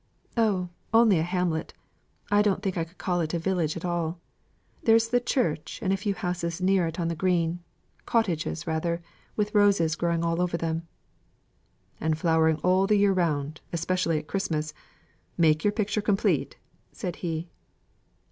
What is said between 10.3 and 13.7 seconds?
over them." "And flowering all the year round,